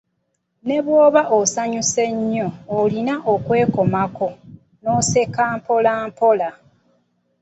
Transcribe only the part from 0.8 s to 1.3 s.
bw’oba